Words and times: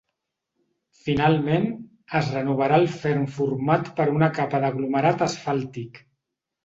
Finalment, 1.07 1.67
es 2.21 2.31
renovarà 2.37 2.79
el 2.85 2.89
ferm 3.03 3.27
format 3.37 3.93
per 4.01 4.09
una 4.17 4.31
capa 4.39 4.63
d’aglomerat 4.65 5.23
asfàltic. 5.27 6.03